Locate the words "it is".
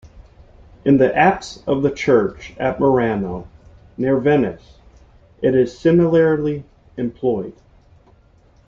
5.43-5.77